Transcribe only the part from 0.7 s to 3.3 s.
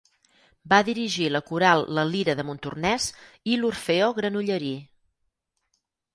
Va dirigir la coral La Lira de Montornès